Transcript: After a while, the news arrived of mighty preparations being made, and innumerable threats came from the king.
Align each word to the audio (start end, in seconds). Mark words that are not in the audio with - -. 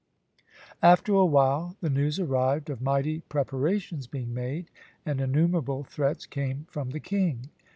After 0.81 1.13
a 1.13 1.27
while, 1.27 1.77
the 1.79 1.89
news 1.91 2.19
arrived 2.19 2.71
of 2.71 2.81
mighty 2.81 3.19
preparations 3.19 4.07
being 4.07 4.33
made, 4.33 4.71
and 5.05 5.21
innumerable 5.21 5.83
threats 5.83 6.25
came 6.25 6.65
from 6.71 6.89
the 6.89 6.99
king. 6.99 7.49